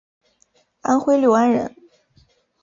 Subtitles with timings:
[0.81, 1.75] 安徽六安人。